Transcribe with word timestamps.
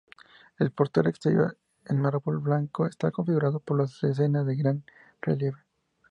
El 0.57 0.71
portal 0.71 1.05
exterior, 1.05 1.59
en 1.85 2.01
mármol 2.01 2.39
blanco, 2.39 2.87
está 2.87 3.11
configurado 3.11 3.59
por 3.59 3.79
lesenas 3.81 4.47
de 4.47 4.55
gran 4.55 4.83
relieve 5.21 5.59